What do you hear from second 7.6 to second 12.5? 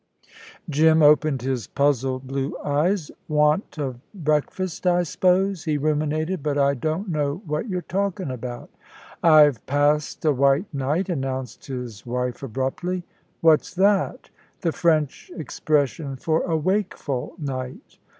you're talkin' about." "I've passed a white night," announced his wife,